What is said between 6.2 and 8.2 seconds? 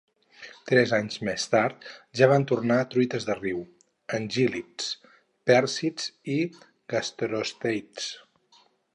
i gasterosteids.